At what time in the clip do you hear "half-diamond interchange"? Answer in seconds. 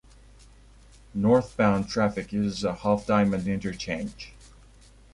2.73-4.33